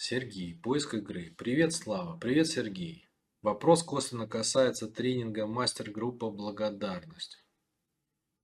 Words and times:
Сергей. 0.00 0.54
Поиск 0.54 0.94
игры. 0.94 1.34
Привет, 1.36 1.74
Слава. 1.74 2.16
Привет, 2.16 2.46
Сергей. 2.46 3.08
Вопрос 3.42 3.82
косвенно 3.82 4.28
касается 4.28 4.86
тренинга 4.86 5.48
мастер-группа 5.48 6.30
«Благодарность». 6.30 7.44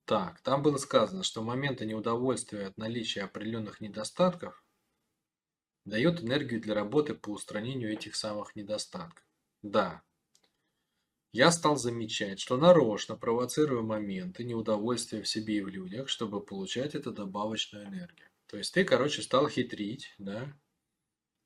Так, 0.04 0.40
там 0.40 0.64
было 0.64 0.78
сказано, 0.78 1.22
что 1.22 1.44
моменты 1.44 1.86
неудовольствия 1.86 2.66
от 2.66 2.76
наличия 2.76 3.22
определенных 3.22 3.80
недостатков 3.80 4.64
дает 5.84 6.24
энергию 6.24 6.60
для 6.60 6.74
работы 6.74 7.14
по 7.14 7.30
устранению 7.30 7.92
этих 7.92 8.16
самых 8.16 8.56
недостатков. 8.56 9.24
Да, 9.62 10.02
я 11.30 11.52
стал 11.52 11.76
замечать, 11.76 12.40
что 12.40 12.56
нарочно 12.56 13.16
провоцирую 13.16 13.84
моменты 13.84 14.42
неудовольствия 14.42 15.22
в 15.22 15.28
себе 15.28 15.58
и 15.58 15.62
в 15.62 15.68
людях, 15.68 16.08
чтобы 16.08 16.44
получать 16.44 16.96
эту 16.96 17.12
добавочную 17.12 17.86
энергию. 17.86 18.28
То 18.48 18.56
есть 18.56 18.74
ты, 18.74 18.84
короче, 18.84 19.22
стал 19.22 19.48
хитрить, 19.48 20.16
да, 20.18 20.52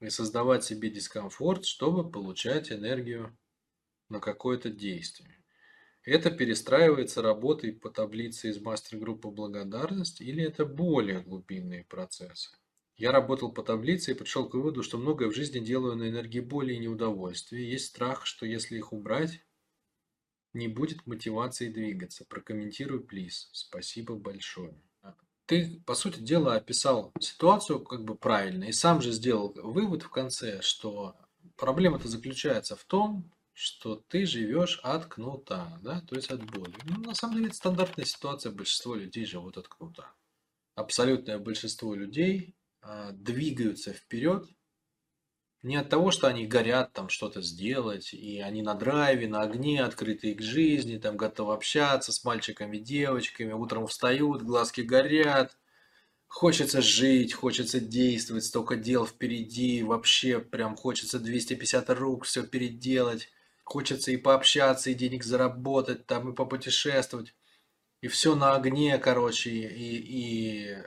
и 0.01 0.11
создавать 0.11 0.65
себе 0.65 0.91
дискомфорт, 0.91 1.65
чтобы 1.65 2.11
получать 2.11 2.71
энергию 2.73 3.37
на 4.09 4.21
какое-то 4.21 4.71
действие. 4.71 5.45
Это 6.05 6.31
перестраивается 6.31 7.21
работой 7.21 7.73
по 7.73 7.91
таблице 7.91 8.49
из 8.49 8.61
мастер-группы 8.61 9.29
благодарность 9.29 10.21
или 10.21 10.43
это 10.43 10.65
более 10.65 11.21
глубинные 11.21 11.85
процессы? 11.85 12.51
Я 12.97 13.13
работал 13.13 13.53
по 13.53 13.63
таблице 13.63 14.13
и 14.13 14.15
пришел 14.15 14.49
к 14.49 14.55
выводу, 14.55 14.83
что 14.83 14.99
многое 14.99 15.29
в 15.29 15.35
жизни 15.35 15.59
делаю 15.59 15.97
на 15.97 16.09
энергии 16.09 16.41
боли 16.41 16.75
и 16.75 16.79
неудовольствия. 16.79 17.63
Есть 17.63 17.87
страх, 17.87 18.27
что 18.27 18.47
если 18.47 18.77
их 18.77 18.93
убрать, 18.93 19.45
не 20.53 20.67
будет 20.67 21.07
мотивации 21.07 21.71
двигаться. 21.71 22.25
Прокомментируй, 22.25 23.01
плиз. 23.05 23.51
Спасибо 23.53 24.17
большое. 24.17 24.81
Ты, 25.49 25.81
по 25.87 25.95
сути 25.95 26.21
дела, 26.21 26.57
описал 26.57 27.11
ситуацию 27.19 27.81
как 27.81 28.05
бы 28.05 28.15
правильно 28.15 28.65
и 28.65 28.73
сам 28.73 29.01
же 29.01 29.13
сделал 29.13 29.55
вывод 29.55 30.03
в 30.03 30.11
конце, 30.11 30.61
что 30.61 31.17
проблема-то 31.57 32.07
заключается 32.07 32.77
в 32.77 32.85
том, 32.85 33.33
что 33.55 33.97
ты 33.97 34.27
живешь 34.27 34.79
от 34.83 35.07
кнута, 35.07 35.79
да, 35.83 36.03
то 36.03 36.17
есть 36.17 36.31
от 36.31 36.45
боли. 36.45 36.75
Ну, 36.85 37.01
на 37.01 37.15
самом 37.15 37.37
деле, 37.37 37.47
это 37.47 37.57
стандартная 37.57 38.05
ситуация, 38.05 38.53
большинство 38.53 38.95
людей 38.95 39.25
живут 39.25 39.57
от 39.57 39.69
кнута. 39.69 40.13
Абсолютное 40.75 41.39
большинство 41.39 41.95
людей 41.95 42.55
а, 42.83 43.13
двигаются 43.13 43.95
вперед 43.95 44.47
не 45.69 45.77
от 45.77 45.91
того, 45.91 46.11
что 46.11 46.27
они 46.27 46.47
горят 46.47 46.95
там 46.95 47.11
что-то 47.11 47.43
сделать, 47.43 48.15
и 48.15 48.41
они 48.41 48.63
на 48.63 48.75
драйве, 48.75 49.29
на 49.29 49.43
огне, 49.43 49.85
открытые 49.85 50.35
к 50.35 50.41
жизни, 50.41 50.97
там 50.97 51.17
готовы 51.19 51.53
общаться 51.53 52.11
с 52.11 52.25
мальчиками, 52.25 52.79
девочками, 52.79 53.53
утром 53.53 53.87
встают, 53.87 54.43
глазки 54.43 54.81
горят, 54.81 55.57
хочется 56.27 56.81
жить, 56.81 57.35
хочется 57.35 57.81
действовать, 57.81 58.45
столько 58.45 58.77
дел 58.77 59.07
впереди, 59.07 59.83
вообще 59.83 60.41
прям 60.41 60.75
хочется 60.75 61.19
250 61.19 61.91
рук 61.91 62.25
все 62.25 62.45
переделать, 62.45 63.29
хочется 63.63 64.11
и 64.11 64.17
пообщаться, 64.17 64.89
и 64.89 64.95
денег 64.95 65.23
заработать, 65.23 66.07
там 66.07 66.31
и 66.31 66.35
попутешествовать. 66.35 67.35
И 68.01 68.09
все 68.09 68.37
на 68.37 68.55
огне, 68.55 68.97
короче, 68.99 69.51
и, 69.51 69.97
и 69.97 70.79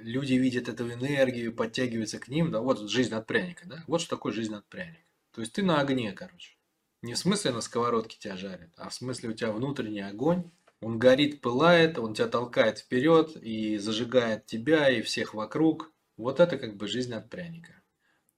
люди 0.00 0.34
видят 0.34 0.68
эту 0.68 0.90
энергию, 0.92 1.54
подтягиваются 1.54 2.18
к 2.18 2.28
ним, 2.28 2.50
да, 2.50 2.60
вот 2.60 2.90
жизнь 2.90 3.14
от 3.14 3.26
пряника, 3.26 3.66
да, 3.66 3.84
вот 3.86 4.02
что 4.02 4.16
такое 4.16 4.32
жизнь 4.32 4.54
от 4.54 4.66
пряника. 4.66 5.00
То 5.32 5.40
есть 5.40 5.54
ты 5.54 5.62
на 5.62 5.80
огне, 5.80 6.12
короче. 6.12 6.56
Не 7.00 7.14
в 7.14 7.18
смысле 7.18 7.52
на 7.52 7.60
сковородке 7.60 8.18
тебя 8.18 8.36
жарят, 8.36 8.70
а 8.76 8.88
в 8.90 8.94
смысле 8.94 9.30
у 9.30 9.32
тебя 9.32 9.52
внутренний 9.52 10.00
огонь, 10.00 10.50
он 10.80 10.98
горит, 10.98 11.40
пылает, 11.40 11.98
он 11.98 12.14
тебя 12.14 12.28
толкает 12.28 12.78
вперед 12.78 13.36
и 13.36 13.78
зажигает 13.78 14.46
тебя 14.46 14.90
и 14.90 15.02
всех 15.02 15.34
вокруг. 15.34 15.92
Вот 16.16 16.40
это 16.40 16.58
как 16.58 16.76
бы 16.76 16.86
жизнь 16.86 17.14
от 17.14 17.30
пряника. 17.30 17.82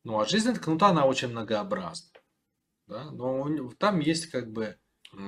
Ну 0.05 0.19
а 0.19 0.27
жизнь 0.27 0.51
от 0.51 0.59
кнута, 0.59 0.89
она 0.89 1.05
очень 1.05 1.29
многообразна. 1.29 2.11
Да? 2.87 3.11
Но 3.11 3.71
там 3.79 4.01
есть 4.01 4.27
как 4.27 4.53
бы 4.53 4.79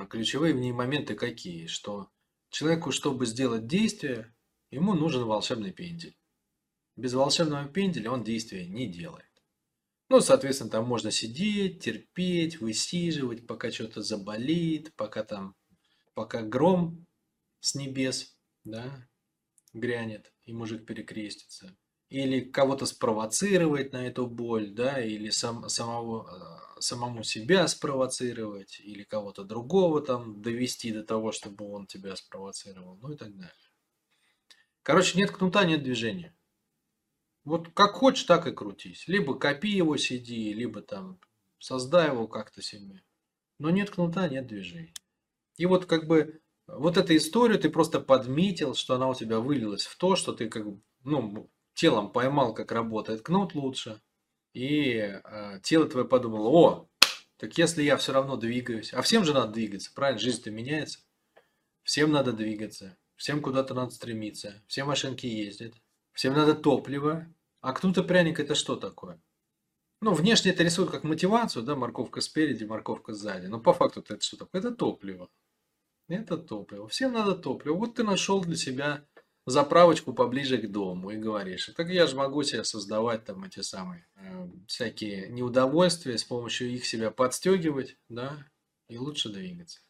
ключевые 0.08 0.54
в 0.54 0.58
ней 0.58 0.72
моменты 0.72 1.14
какие, 1.14 1.66
что 1.66 2.08
Человеку, 2.52 2.92
чтобы 2.92 3.24
сделать 3.24 3.66
действие, 3.66 4.30
ему 4.70 4.92
нужен 4.92 5.24
волшебный 5.24 5.72
пендель. 5.72 6.18
Без 6.96 7.14
волшебного 7.14 7.66
пенделя 7.66 8.10
он 8.10 8.24
действия 8.24 8.66
не 8.66 8.86
делает. 8.86 9.24
Ну, 10.10 10.20
соответственно, 10.20 10.68
там 10.68 10.84
можно 10.84 11.10
сидеть, 11.10 11.82
терпеть, 11.82 12.60
высиживать, 12.60 13.46
пока 13.46 13.70
что-то 13.70 14.02
заболит, 14.02 14.94
пока 14.96 15.24
там, 15.24 15.56
пока 16.12 16.42
гром 16.42 17.06
с 17.60 17.74
небес, 17.74 18.36
да, 18.64 19.08
грянет, 19.72 20.30
и 20.44 20.52
мужик 20.52 20.84
перекрестится. 20.84 21.74
Или 22.12 22.40
кого-то 22.40 22.84
спровоцировать 22.84 23.94
на 23.94 24.06
эту 24.06 24.26
боль, 24.26 24.68
да, 24.70 25.00
или 25.00 25.30
сам, 25.30 25.66
самого, 25.70 26.62
самому 26.78 27.22
себя 27.22 27.66
спровоцировать 27.68 28.80
или 28.80 29.02
кого-то 29.02 29.44
другого 29.44 30.02
там 30.02 30.42
довести 30.42 30.92
до 30.92 31.04
того, 31.04 31.32
чтобы 31.32 31.72
он 31.72 31.86
тебя 31.86 32.14
спровоцировал, 32.14 32.98
ну 33.00 33.12
и 33.12 33.16
так 33.16 33.34
далее. 33.34 33.54
Короче, 34.82 35.16
нет 35.16 35.30
кнута, 35.30 35.64
нет 35.64 35.82
движения. 35.82 36.36
Вот 37.44 37.70
как 37.72 37.92
хочешь, 37.92 38.24
так 38.24 38.46
и 38.46 38.52
крутись. 38.52 39.08
Либо 39.08 39.38
копи 39.38 39.70
его, 39.70 39.96
сиди, 39.96 40.52
либо 40.52 40.82
там 40.82 41.18
создай 41.58 42.08
его 42.08 42.28
как-то 42.28 42.60
себе. 42.60 43.02
Но 43.58 43.70
нет 43.70 43.88
кнута, 43.88 44.28
нет 44.28 44.46
движения. 44.46 44.92
И 45.56 45.64
вот 45.64 45.86
как 45.86 46.06
бы 46.06 46.42
вот 46.66 46.98
эту 46.98 47.16
историю 47.16 47.58
ты 47.58 47.70
просто 47.70 48.00
подметил, 48.00 48.74
что 48.74 48.96
она 48.96 49.08
у 49.08 49.14
тебя 49.14 49.40
вылилась 49.40 49.86
в 49.86 49.96
то, 49.96 50.14
что 50.14 50.34
ты 50.34 50.50
как 50.50 50.66
ну, 51.04 51.50
телом 51.74 52.10
поймал, 52.12 52.54
как 52.54 52.72
работает 52.72 53.22
кнут 53.22 53.54
лучше, 53.54 54.00
и 54.52 55.20
э, 55.24 55.60
тело 55.62 55.88
твое 55.88 56.06
подумало, 56.06 56.48
о, 56.48 56.88
так 57.36 57.56
если 57.58 57.82
я 57.82 57.96
все 57.96 58.12
равно 58.12 58.36
двигаюсь, 58.36 58.92
а 58.92 59.02
всем 59.02 59.24
же 59.24 59.32
надо 59.32 59.52
двигаться, 59.52 59.92
правильно, 59.94 60.20
жизнь-то 60.20 60.50
меняется, 60.50 61.00
всем 61.82 62.12
надо 62.12 62.32
двигаться, 62.32 62.96
всем 63.16 63.40
куда-то 63.40 63.74
надо 63.74 63.90
стремиться, 63.90 64.62
все 64.66 64.84
машинки 64.84 65.26
ездят, 65.26 65.74
всем 66.12 66.34
надо 66.34 66.54
топливо, 66.54 67.26
а 67.60 67.72
кнут 67.72 67.98
и 67.98 68.02
пряник 68.02 68.40
это 68.40 68.54
что 68.54 68.76
такое? 68.76 69.20
Ну, 70.00 70.14
внешне 70.14 70.50
это 70.50 70.64
рисует 70.64 70.90
как 70.90 71.04
мотивацию, 71.04 71.62
да, 71.62 71.76
морковка 71.76 72.20
спереди, 72.20 72.64
морковка 72.64 73.14
сзади, 73.14 73.46
но 73.46 73.60
по 73.60 73.72
факту 73.72 74.00
это 74.00 74.20
что 74.20 74.36
такое? 74.36 74.60
Это 74.60 74.72
топливо. 74.72 75.30
Это 76.08 76.36
топливо. 76.36 76.88
Всем 76.88 77.12
надо 77.12 77.36
топливо. 77.36 77.76
Вот 77.76 77.94
ты 77.94 78.02
нашел 78.02 78.40
для 78.40 78.56
себя 78.56 79.06
заправочку 79.46 80.12
поближе 80.12 80.58
к 80.58 80.70
дому 80.70 81.10
и 81.10 81.16
говоришь, 81.16 81.70
так 81.76 81.88
я 81.88 82.06
же 82.06 82.16
могу 82.16 82.42
себе 82.42 82.64
создавать 82.64 83.24
там 83.24 83.44
эти 83.44 83.60
самые 83.60 84.06
э, 84.16 84.48
всякие 84.68 85.28
неудовольствия, 85.28 86.16
с 86.16 86.24
помощью 86.24 86.70
их 86.70 86.86
себя 86.86 87.10
подстегивать, 87.10 87.96
да, 88.08 88.46
и 88.88 88.98
лучше 88.98 89.30
двигаться. 89.30 89.80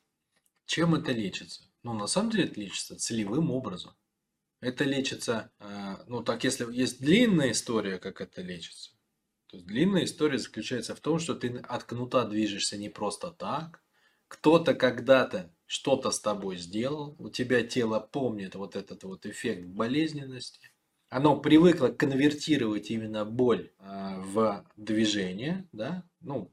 Чем 0.67 0.95
это 0.95 1.13
лечится? 1.13 1.63
Ну, 1.83 1.93
на 1.93 2.07
самом 2.07 2.31
деле 2.31 2.45
это 2.45 2.61
лечится 2.61 2.97
целевым 2.97 3.51
образом. 3.51 3.93
Это 4.61 4.85
лечится, 4.85 5.51
э, 5.59 5.97
ну, 6.07 6.23
так 6.23 6.45
если 6.45 6.73
есть 6.73 7.01
длинная 7.01 7.51
история, 7.51 7.99
как 7.99 8.21
это 8.21 8.41
лечится, 8.41 8.93
то 9.49 9.57
есть 9.57 9.67
длинная 9.67 10.05
история 10.05 10.39
заключается 10.39 10.95
в 10.95 11.01
том, 11.01 11.19
что 11.19 11.35
ты 11.35 11.59
от 11.59 11.85
кнута 11.85 12.25
движешься 12.25 12.79
не 12.79 12.89
просто 12.89 13.31
так, 13.33 13.83
кто-то 14.29 14.73
когда-то 14.73 15.55
что-то 15.73 16.11
с 16.11 16.21
тобой 16.21 16.59
сделал, 16.59 17.17
у 17.19 17.31
тебя 17.31 17.63
тело 17.63 17.99
помнит 17.99 18.55
вот 18.57 18.77
этот 18.77 19.05
вот 19.05 19.25
эффект 19.25 19.65
болезненности, 19.65 20.71
оно 21.09 21.41
привыкло 21.41 21.89
конвертировать 21.89 22.91
именно 22.91 23.25
боль 23.25 23.73
э, 23.79 24.21
в 24.21 24.67
движение, 24.77 25.67
да, 25.73 26.05
ну, 26.21 26.53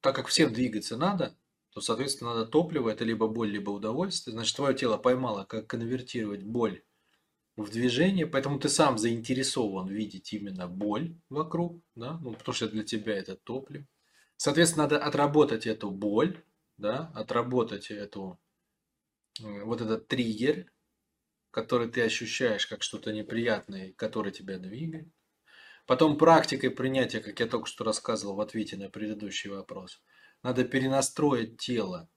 так 0.00 0.16
как 0.16 0.26
всем 0.26 0.52
двигаться 0.52 0.96
надо, 0.96 1.36
то, 1.70 1.80
соответственно, 1.80 2.34
надо 2.34 2.46
топливо, 2.46 2.90
это 2.90 3.04
либо 3.04 3.28
боль, 3.28 3.50
либо 3.50 3.70
удовольствие, 3.70 4.34
значит, 4.34 4.56
твое 4.56 4.74
тело 4.74 4.96
поймало, 4.96 5.44
как 5.44 5.68
конвертировать 5.68 6.42
боль 6.42 6.82
в 7.54 7.70
движение, 7.70 8.26
поэтому 8.26 8.58
ты 8.58 8.68
сам 8.68 8.98
заинтересован 8.98 9.86
видеть 9.86 10.32
именно 10.32 10.66
боль 10.66 11.14
вокруг, 11.28 11.80
да, 11.94 12.18
ну, 12.20 12.32
потому 12.32 12.52
что 12.52 12.68
для 12.68 12.82
тебя 12.82 13.14
это 13.14 13.36
топливо. 13.36 13.86
Соответственно, 14.36 14.84
надо 14.84 14.98
отработать 14.98 15.68
эту 15.68 15.92
боль, 15.92 16.42
да, 16.76 17.10
отработать 17.14 17.90
эту, 17.90 18.40
э, 19.40 19.62
вот 19.64 19.80
этот 19.80 20.08
триггер, 20.08 20.70
который 21.50 21.88
ты 21.88 22.02
ощущаешь 22.02 22.66
как 22.66 22.82
что-то 22.82 23.12
неприятное, 23.12 23.92
который 23.92 24.32
тебя 24.32 24.58
двигает. 24.58 25.08
Потом 25.86 26.16
практикой 26.16 26.70
принятия, 26.70 27.20
как 27.20 27.38
я 27.40 27.46
только 27.46 27.66
что 27.66 27.84
рассказывал 27.84 28.36
в 28.36 28.40
ответе 28.40 28.76
на 28.76 28.88
предыдущий 28.88 29.50
вопрос, 29.50 30.02
надо 30.42 30.64
перенастроить 30.64 31.58
тело 31.58 32.08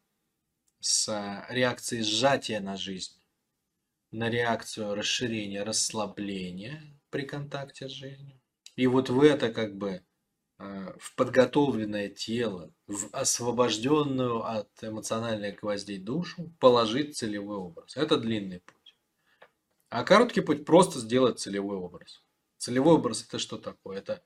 с 0.80 1.08
реакцией 1.50 2.04
сжатия 2.04 2.60
на 2.60 2.78
жизнь 2.78 3.22
на 4.10 4.30
реакцию 4.30 4.96
расширения, 4.96 5.64
расслабления 5.64 6.82
при 7.10 7.24
контакте 7.24 7.90
с 7.90 7.92
жизнью. 7.92 8.40
И 8.78 8.88
вот 8.88 9.10
в 9.10 9.22
это 9.22 9.52
как 9.52 9.76
бы 9.76 10.02
Э, 10.02 10.07
в 10.58 11.16
подготовленное 11.16 12.10
тело, 12.10 12.74
в 12.88 13.10
освобожденную 13.12 14.44
от 14.44 14.70
эмоциональных 14.82 15.60
гвоздей 15.60 16.00
душу 16.00 16.52
положить 16.60 17.16
целевой 17.16 17.58
образ. 17.58 17.96
Это 17.96 18.18
длинный 18.18 18.62
путь. 18.62 18.96
А 19.90 20.04
короткий 20.04 20.42
путь 20.42 20.66
просто 20.66 21.00
сделать 21.00 21.40
целевой 21.40 21.78
образ. 21.78 22.24
Целевой 22.58 22.96
образ 22.96 23.24
это 23.24 23.38
что 23.38 23.58
такое? 23.58 24.00
Это 24.00 24.24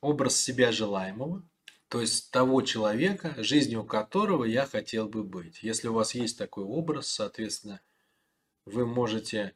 образ 0.00 0.36
себя 0.36 0.70
желаемого, 0.70 1.42
то 1.88 2.00
есть 2.00 2.30
того 2.30 2.60
человека, 2.60 3.34
жизнью 3.38 3.84
которого 3.84 4.44
я 4.44 4.66
хотел 4.66 5.08
бы 5.08 5.24
быть. 5.24 5.62
Если 5.62 5.88
у 5.88 5.94
вас 5.94 6.14
есть 6.14 6.36
такой 6.36 6.64
образ, 6.64 7.08
соответственно, 7.08 7.80
вы 8.66 8.86
можете 8.86 9.54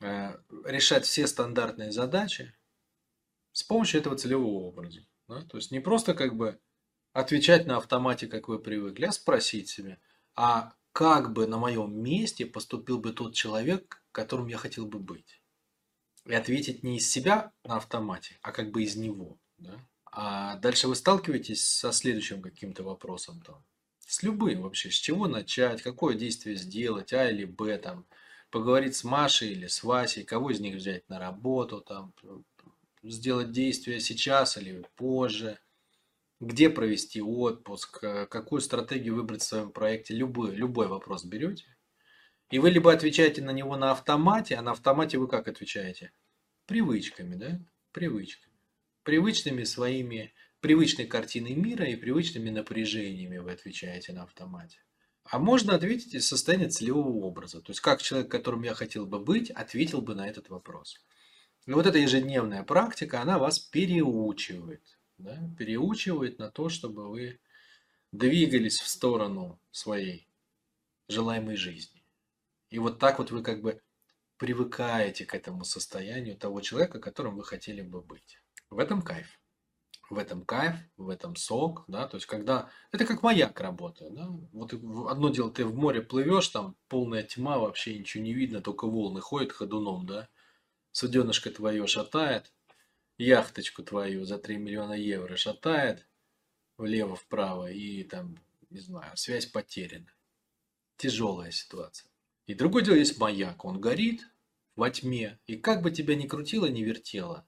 э, 0.00 0.36
решать 0.64 1.06
все 1.06 1.26
стандартные 1.26 1.90
задачи 1.90 2.54
с 3.56 3.62
помощью 3.62 4.00
этого 4.00 4.18
целевого 4.18 4.66
образа. 4.66 5.00
Да? 5.28 5.40
То 5.40 5.56
есть 5.56 5.70
не 5.70 5.80
просто 5.80 6.12
как 6.12 6.36
бы 6.36 6.60
отвечать 7.14 7.64
на 7.64 7.78
автомате, 7.78 8.26
как 8.26 8.48
вы 8.48 8.58
привыкли, 8.58 9.06
а 9.06 9.12
спросить 9.12 9.70
себе, 9.70 9.98
а 10.34 10.74
как 10.92 11.32
бы 11.32 11.46
на 11.46 11.56
моем 11.56 11.98
месте 11.98 12.44
поступил 12.44 12.98
бы 12.98 13.14
тот 13.14 13.32
человек, 13.32 14.02
которым 14.12 14.48
я 14.48 14.58
хотел 14.58 14.84
бы 14.84 14.98
быть? 14.98 15.40
И 16.26 16.34
ответить 16.34 16.82
не 16.82 16.98
из 16.98 17.10
себя 17.10 17.50
на 17.64 17.76
автомате, 17.76 18.36
а 18.42 18.52
как 18.52 18.72
бы 18.72 18.82
из 18.82 18.94
него. 18.94 19.38
Да? 19.56 19.80
А 20.04 20.56
дальше 20.56 20.86
вы 20.86 20.94
сталкиваетесь 20.94 21.66
со 21.66 21.92
следующим 21.92 22.42
каким-то 22.42 22.82
вопросом. 22.82 23.40
Там, 23.40 23.64
с 24.06 24.22
любым 24.22 24.60
вообще, 24.60 24.90
с 24.90 24.96
чего 24.96 25.28
начать, 25.28 25.80
какое 25.80 26.14
действие 26.14 26.56
сделать, 26.56 27.14
А 27.14 27.30
или 27.30 27.46
Б, 27.46 27.78
там, 27.78 28.04
поговорить 28.50 28.96
с 28.96 29.02
Машей 29.02 29.52
или 29.52 29.66
с 29.66 29.82
Васей, 29.82 30.24
кого 30.24 30.50
из 30.50 30.60
них 30.60 30.76
взять 30.76 31.08
на 31.08 31.18
работу, 31.18 31.80
там, 31.80 32.12
сделать 33.10 33.52
действие 33.52 34.00
сейчас 34.00 34.56
или 34.56 34.84
позже, 34.96 35.58
где 36.40 36.68
провести 36.68 37.22
отпуск, 37.22 38.02
э, 38.02 38.26
какую 38.26 38.60
стратегию 38.60 39.14
выбрать 39.14 39.42
в 39.42 39.46
своем 39.46 39.70
проекте, 39.70 40.14
любой, 40.14 40.54
любой 40.54 40.88
вопрос 40.88 41.24
берете. 41.24 41.64
И 42.50 42.58
вы 42.58 42.70
либо 42.70 42.92
отвечаете 42.92 43.42
на 43.42 43.50
него 43.50 43.76
на 43.76 43.90
автомате, 43.90 44.54
а 44.56 44.62
на 44.62 44.72
автомате 44.72 45.18
вы 45.18 45.28
как 45.28 45.48
отвечаете? 45.48 46.12
Привычками, 46.66 47.34
да? 47.34 47.60
Привычками. 47.92 48.54
Привычными 49.02 49.64
своими, 49.64 50.34
привычной 50.60 51.06
картиной 51.06 51.54
мира 51.54 51.86
и 51.86 51.96
привычными 51.96 52.50
напряжениями 52.50 53.38
вы 53.38 53.52
отвечаете 53.52 54.12
на 54.12 54.24
автомате. 54.24 54.78
А 55.24 55.38
можно 55.38 55.74
ответить 55.74 56.14
из 56.14 56.28
состояния 56.28 56.68
целевого 56.68 57.24
образа. 57.24 57.60
То 57.60 57.70
есть, 57.70 57.80
как 57.80 58.00
человек, 58.00 58.30
которым 58.30 58.62
я 58.62 58.74
хотел 58.74 59.06
бы 59.06 59.18
быть, 59.18 59.50
ответил 59.50 60.00
бы 60.00 60.14
на 60.14 60.28
этот 60.28 60.48
вопрос. 60.48 61.00
И 61.66 61.72
вот 61.72 61.86
эта 61.86 61.98
ежедневная 61.98 62.62
практика, 62.62 63.20
она 63.20 63.38
вас 63.38 63.58
переучивает. 63.58 64.98
Да? 65.18 65.36
Переучивает 65.58 66.38
на 66.38 66.50
то, 66.50 66.68
чтобы 66.68 67.08
вы 67.08 67.40
двигались 68.12 68.78
в 68.78 68.88
сторону 68.88 69.60
своей 69.72 70.28
желаемой 71.08 71.56
жизни. 71.56 72.04
И 72.70 72.78
вот 72.78 72.98
так 72.98 73.18
вот 73.18 73.30
вы 73.30 73.42
как 73.42 73.62
бы 73.62 73.80
привыкаете 74.38 75.24
к 75.24 75.34
этому 75.34 75.64
состоянию 75.64 76.36
того 76.36 76.60
человека, 76.60 77.00
которым 77.00 77.36
вы 77.36 77.44
хотели 77.44 77.82
бы 77.82 78.00
быть. 78.00 78.38
В 78.70 78.78
этом 78.78 79.02
кайф. 79.02 79.40
В 80.08 80.18
этом 80.18 80.44
кайф, 80.44 80.76
в 80.96 81.08
этом 81.08 81.34
сок, 81.34 81.84
да, 81.88 82.06
то 82.06 82.16
есть 82.16 82.26
когда, 82.26 82.70
это 82.92 83.04
как 83.04 83.24
маяк 83.24 83.60
работает, 83.60 84.14
да, 84.14 84.28
вот 84.52 84.72
одно 84.72 85.30
дело, 85.30 85.50
ты 85.50 85.64
в 85.64 85.74
море 85.74 86.00
плывешь, 86.00 86.46
там 86.46 86.76
полная 86.86 87.24
тьма, 87.24 87.58
вообще 87.58 87.98
ничего 87.98 88.22
не 88.22 88.32
видно, 88.32 88.60
только 88.60 88.86
волны 88.86 89.20
ходят 89.20 89.50
ходуном, 89.50 90.06
да, 90.06 90.28
суденышко 90.96 91.50
твое 91.50 91.86
шатает, 91.86 92.50
яхточку 93.18 93.82
твою 93.82 94.24
за 94.24 94.38
3 94.38 94.56
миллиона 94.56 94.94
евро 94.94 95.36
шатает 95.36 96.06
влево-вправо, 96.78 97.70
и 97.70 98.02
там, 98.02 98.38
не 98.70 98.80
знаю, 98.80 99.14
связь 99.14 99.44
потеряна. 99.44 100.10
Тяжелая 100.96 101.50
ситуация. 101.50 102.10
И 102.46 102.54
другое 102.54 102.82
дело, 102.82 102.94
есть 102.94 103.18
маяк, 103.18 103.66
он 103.66 103.78
горит 103.78 104.26
во 104.74 104.88
тьме, 104.88 105.38
и 105.46 105.56
как 105.56 105.82
бы 105.82 105.90
тебя 105.90 106.14
ни 106.14 106.26
крутило, 106.26 106.64
ни 106.64 106.82
вертело, 106.82 107.46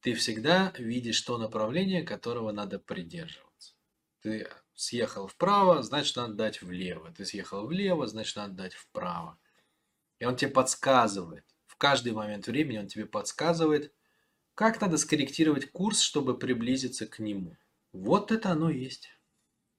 ты 0.00 0.14
всегда 0.14 0.72
видишь 0.76 1.20
то 1.20 1.38
направление, 1.38 2.02
которого 2.02 2.50
надо 2.50 2.80
придерживаться. 2.80 3.74
Ты 4.22 4.48
съехал 4.74 5.28
вправо, 5.28 5.84
значит, 5.84 6.16
надо 6.16 6.34
дать 6.34 6.62
влево. 6.62 7.12
Ты 7.16 7.26
съехал 7.26 7.64
влево, 7.64 8.08
значит, 8.08 8.34
надо 8.34 8.54
дать 8.54 8.74
вправо. 8.74 9.38
И 10.18 10.24
он 10.24 10.34
тебе 10.34 10.50
подсказывает 10.50 11.44
в 11.76 11.78
каждый 11.78 12.12
момент 12.12 12.46
времени 12.46 12.78
он 12.78 12.86
тебе 12.86 13.04
подсказывает, 13.04 13.92
как 14.54 14.80
надо 14.80 14.96
скорректировать 14.96 15.70
курс, 15.70 16.00
чтобы 16.00 16.38
приблизиться 16.38 17.06
к 17.06 17.18
нему. 17.18 17.54
Вот 17.92 18.32
это 18.32 18.52
оно 18.52 18.70
есть. 18.70 19.10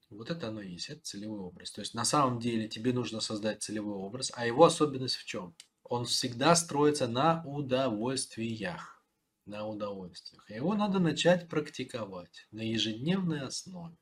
Вот 0.08 0.30
это 0.30 0.46
оно 0.46 0.60
есть, 0.60 0.90
это 0.90 1.00
целевой 1.02 1.40
образ. 1.40 1.72
То 1.72 1.80
есть 1.80 1.94
на 1.94 2.04
самом 2.04 2.38
деле 2.38 2.68
тебе 2.68 2.92
нужно 2.92 3.18
создать 3.18 3.64
целевой 3.64 3.96
образ, 3.96 4.30
а 4.36 4.46
его 4.46 4.64
особенность 4.64 5.16
в 5.16 5.24
чем? 5.24 5.56
Он 5.82 6.04
всегда 6.04 6.54
строится 6.54 7.08
на 7.08 7.42
удовольствиях. 7.44 9.04
На 9.44 9.66
удовольствиях. 9.66 10.48
Его 10.48 10.76
надо 10.76 11.00
начать 11.00 11.48
практиковать 11.48 12.46
на 12.52 12.60
ежедневной 12.60 13.40
основе, 13.40 13.96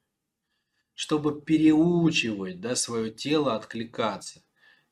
чтобы 0.92 1.40
переучивать 1.40 2.60
да, 2.60 2.76
свое 2.76 3.10
тело 3.10 3.56
откликаться 3.56 4.42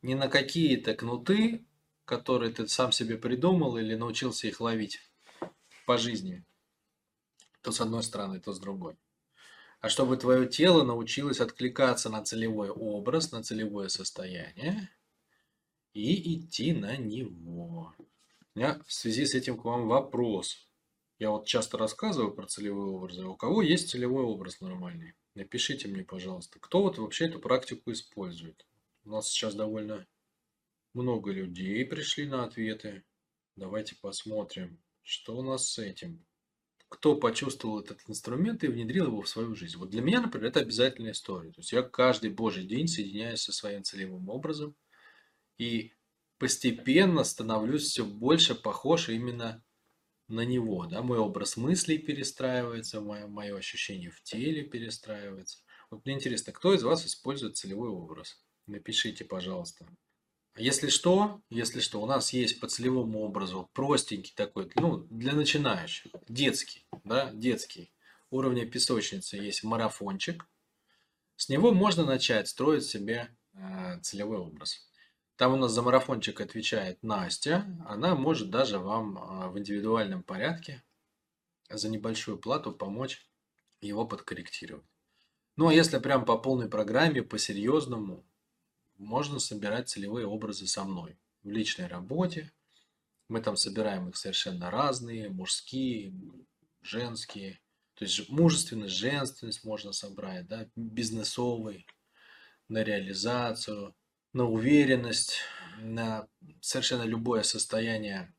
не 0.01 0.15
на 0.15 0.29
какие-то 0.29 0.95
кнуты, 0.95 1.67
которые 2.05 2.53
ты 2.53 2.67
сам 2.69 2.93
себе 2.93 3.17
придумал 3.17 3.77
или 3.77 3.95
научился 3.95 4.47
их 4.47 4.61
ловить 4.61 5.01
по 5.87 5.99
жизни. 5.99 6.45
То 7.63 7.73
с 7.73 7.81
одной 7.81 8.03
стороны, 8.03 8.41
то 8.41 8.53
с 8.53 8.59
другой. 8.59 8.97
А 9.81 9.89
чтобы 9.89 10.17
твое 10.17 10.49
тело 10.49 10.83
научилось 10.83 11.41
откликаться 11.41 12.09
на 12.09 12.23
целевой 12.23 12.71
образ, 12.71 13.33
на 13.33 13.43
целевое 13.43 13.89
состояние 13.89 14.91
и 15.93 16.39
идти 16.39 16.73
на 16.73 16.97
него. 16.97 17.95
У 18.55 18.59
меня 18.59 18.81
в 18.87 18.93
связи 18.93 19.27
с 19.27 19.35
этим 19.35 19.59
к 19.59 19.65
вам 19.65 19.89
вопрос. 19.89 20.69
Я 21.19 21.31
вот 21.31 21.47
часто 21.47 21.79
рассказываю 21.79 22.33
про 22.33 22.47
целевые 22.47 22.89
образы. 22.89 23.25
У 23.25 23.37
кого 23.37 23.63
есть 23.63 23.91
целевой 23.91 24.25
образ 24.25 24.61
нормальный? 24.61 25.15
Напишите 25.35 25.89
мне, 25.89 26.03
пожалуйста, 26.03 26.59
кто 26.61 26.83
вот 26.83 26.99
вообще 26.99 27.27
эту 27.27 27.39
практику 27.39 27.93
использует. 27.93 28.67
У 29.05 29.11
нас 29.11 29.29
сейчас 29.29 29.55
довольно 29.55 30.07
много 30.95 31.33
людей 31.33 31.85
пришли 31.85 32.27
на 32.27 32.45
ответы. 32.45 33.05
Давайте 33.57 33.97
посмотрим, 34.01 34.83
что 35.03 35.37
у 35.37 35.43
нас 35.43 35.69
с 35.69 35.79
этим. 35.79 36.25
Кто 36.89 37.17
почувствовал 37.17 37.81
этот 37.81 38.01
инструмент 38.09 38.63
и 38.63 38.69
внедрил 38.69 39.07
его 39.07 39.23
в 39.23 39.29
свою 39.29 39.55
жизнь. 39.55 39.77
Вот 39.77 39.91
для 39.91 40.01
меня, 40.01 40.21
например, 40.21 40.49
это 40.49 40.61
обязательная 40.61 41.13
история. 41.13 41.51
То 41.51 41.61
есть 41.61 41.73
я 41.73 41.83
каждый 41.83 42.31
божий 42.31 42.65
день 42.65 42.87
соединяюсь 42.87 43.43
со 43.43 43.53
своим 43.53 43.83
целевым 43.83 44.29
образом 44.29 44.77
и 45.59 45.93
постепенно 46.39 47.25
становлюсь 47.25 47.85
все 47.85 48.05
больше 48.05 48.55
похож 48.55 49.09
именно 49.09 49.65
на 50.29 50.45
него. 50.45 50.87
Да? 50.87 51.03
Мой 51.03 51.19
образ 51.19 51.57
мыслей 51.57 51.99
перестраивается, 51.99 53.01
мое, 53.01 53.27
мое 53.27 53.57
ощущение 53.57 54.11
в 54.11 54.23
теле 54.23 54.63
перестраивается. 54.63 55.59
Вот 55.91 56.05
мне 56.05 56.15
интересно, 56.15 56.53
кто 56.53 56.75
из 56.75 56.83
вас 56.83 57.07
использует 57.07 57.57
целевой 57.57 57.89
образ? 57.89 58.43
Напишите, 58.67 59.25
пожалуйста. 59.25 59.87
Если 60.57 60.89
что, 60.89 61.41
если 61.51 61.81
что, 61.81 62.01
у 62.01 62.07
нас 62.07 62.33
есть 62.33 62.61
по 62.61 62.69
целевому 62.69 63.23
образу 63.23 63.69
простенький 63.73 64.33
такой, 64.37 64.71
ну, 64.77 64.99
для 65.11 65.33
начинающих, 65.33 66.13
детский, 66.29 66.87
да, 67.03 67.33
детский, 67.33 67.93
уровня 68.31 68.65
песочницы 68.65 69.37
есть 69.37 69.65
марафончик. 69.65 70.47
С 71.37 71.49
него 71.49 71.73
можно 71.73 72.05
начать 72.05 72.47
строить 72.49 72.85
себе 72.85 73.37
э, 73.55 74.01
целевой 74.03 74.39
образ. 74.39 74.89
Там 75.37 75.55
у 75.55 75.57
нас 75.57 75.73
за 75.73 75.83
марафончик 75.83 76.41
отвечает 76.41 77.03
Настя. 77.03 77.67
Она 77.87 78.15
может 78.15 78.51
даже 78.51 78.79
вам 78.79 79.19
э, 79.19 79.49
в 79.49 79.59
индивидуальном 79.59 80.23
порядке 80.23 80.85
за 81.69 81.89
небольшую 81.89 82.39
плату 82.39 82.71
помочь 82.71 83.27
его 83.81 84.07
подкорректировать. 84.07 84.87
Ну, 85.57 85.69
а 85.69 85.75
если 85.75 85.99
прям 85.99 86.25
по 86.25 86.39
полной 86.39 86.69
программе, 86.69 87.23
по-серьезному, 87.23 88.25
можно 88.99 89.39
собирать 89.39 89.89
целевые 89.89 90.27
образы 90.27 90.67
со 90.67 90.85
мной 90.85 91.19
в 91.43 91.51
личной 91.51 91.87
работе. 91.87 92.53
Мы 93.29 93.41
там 93.41 93.57
собираем 93.57 94.09
их 94.09 94.17
совершенно 94.17 94.71
разные, 94.71 95.31
мужские, 95.31 96.15
женские. 96.83 97.61
То 97.95 98.05
есть 98.05 98.29
мужественность, 98.29 98.95
женственность 98.95 99.65
можно 99.65 99.93
собрать, 99.93 100.47
да, 100.49 100.69
бизнесовый, 100.77 101.87
на 102.69 102.83
реализацию, 102.83 103.95
на 104.33 104.45
уверенность, 104.49 105.39
на 105.79 106.27
совершенно 106.61 107.05
любое 107.05 107.43
состояние 107.43 108.35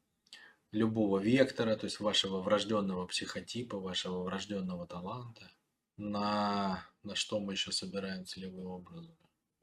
любого 0.71 1.19
вектора, 1.19 1.75
то 1.77 1.85
есть 1.85 1.99
вашего 1.99 2.41
врожденного 2.41 3.07
психотипа, 3.07 3.79
вашего 3.79 4.23
врожденного 4.23 4.85
таланта, 4.87 5.49
на, 5.95 6.85
на 7.03 7.15
что 7.15 7.39
мы 7.39 7.53
еще 7.53 7.71
собираем 7.71 8.25
целевые 8.25 8.65
образы. 8.65 9.15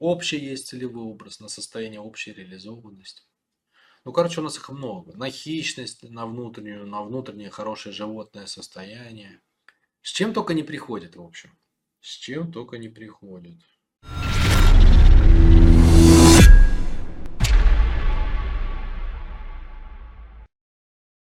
Общий 0.03 0.37
есть 0.37 0.67
целевой 0.67 1.05
образ 1.05 1.39
на 1.39 1.47
состояние 1.47 2.01
общей 2.01 2.33
реализованности. 2.33 3.23
Ну, 4.03 4.11
короче, 4.11 4.41
у 4.41 4.43
нас 4.43 4.57
их 4.57 4.67
много. 4.67 5.15
На 5.15 5.29
хищность, 5.29 6.03
на 6.03 6.25
внутреннюю, 6.25 6.85
на 6.85 7.03
внутреннее 7.03 7.49
хорошее 7.49 7.95
животное 7.95 8.45
состояние. 8.45 9.41
С 10.01 10.11
чем 10.11 10.33
только 10.33 10.55
не 10.55 10.63
приходит, 10.63 11.15
в 11.15 11.21
общем. 11.21 11.57
С 12.01 12.17
чем 12.17 12.51
только 12.51 12.79
не 12.79 12.89
приходит. 12.89 13.61